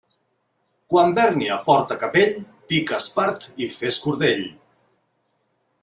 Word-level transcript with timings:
Quan 0.93 1.13
Bèrnia 1.19 1.57
porta 1.67 1.99
capell, 2.05 2.33
pica 2.73 2.99
espart 3.05 3.47
i 3.67 3.71
fes 3.79 4.01
cordell. 4.07 4.45